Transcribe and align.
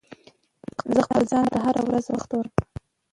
زه 0.93 0.99
خپل 1.07 1.21
ځان 1.31 1.45
ته 1.53 1.57
هره 1.65 1.81
ورځ 1.87 2.05
وخت 2.13 2.29
ورکوم. 2.33 2.67